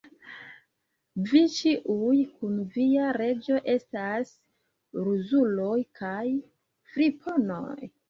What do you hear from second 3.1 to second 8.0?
reĝo, estas ruzuloj kaj friponoj!